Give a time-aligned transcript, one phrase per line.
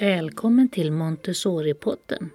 [0.00, 2.30] Välkommen till Montessori-podden.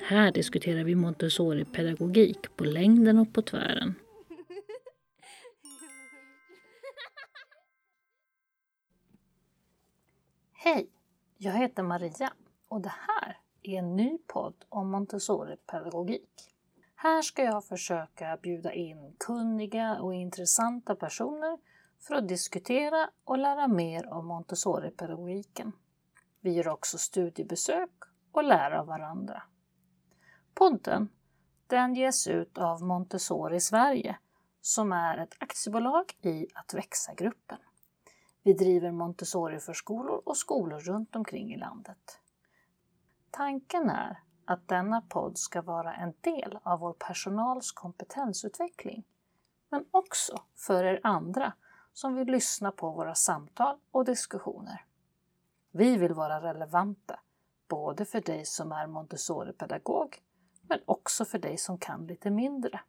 [0.00, 3.94] Här diskuterar vi Montessori-pedagogik på längden och på tvären.
[10.52, 10.88] Hej!
[11.38, 12.32] Jag heter Maria
[12.68, 16.30] och det här är en ny podd om Montessori-pedagogik.
[16.94, 21.58] Här ska jag försöka bjuda in kunniga och intressanta personer
[22.00, 25.72] för att diskutera och lära mer om Montessori-pedagogiken.
[26.40, 27.90] Vi gör också studiebesök
[28.32, 29.42] och lär av varandra.
[30.54, 31.08] Podden
[31.66, 34.18] den ges ut av Montessori Sverige
[34.60, 37.58] som är ett aktiebolag i Att växa-gruppen.
[38.42, 42.20] Vi driver Montessori-förskolor och skolor runt omkring i landet.
[43.30, 49.04] Tanken är att denna podd ska vara en del av vår personals kompetensutveckling,
[49.70, 51.52] men också för er andra
[51.96, 54.84] som vill lyssna på våra samtal och diskussioner.
[55.70, 57.20] Vi vill vara relevanta,
[57.68, 60.22] både för dig som är Montessori-pedagog,
[60.62, 62.80] men också för dig som kan lite mindre.